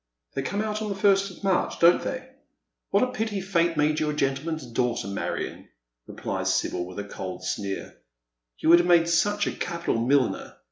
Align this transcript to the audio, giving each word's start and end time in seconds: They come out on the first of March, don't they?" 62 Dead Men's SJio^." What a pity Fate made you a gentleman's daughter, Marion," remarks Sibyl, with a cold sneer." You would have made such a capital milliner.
They 0.33 0.41
come 0.41 0.63
out 0.63 0.81
on 0.81 0.89
the 0.89 0.95
first 0.95 1.29
of 1.29 1.43
March, 1.43 1.77
don't 1.77 2.01
they?" 2.01 2.09
62 2.09 2.11
Dead 2.15 2.15
Men's 2.21 2.29
SJio^." 2.31 2.33
What 2.89 3.03
a 3.03 3.11
pity 3.11 3.39
Fate 3.39 3.77
made 3.77 3.99
you 3.99 4.09
a 4.09 4.13
gentleman's 4.15 4.65
daughter, 4.65 5.07
Marion," 5.07 5.67
remarks 6.07 6.49
Sibyl, 6.49 6.87
with 6.87 6.97
a 6.97 7.03
cold 7.03 7.43
sneer." 7.43 7.97
You 8.57 8.69
would 8.69 8.79
have 8.79 8.87
made 8.87 9.07
such 9.07 9.45
a 9.45 9.51
capital 9.51 10.01
milliner. 10.03 10.55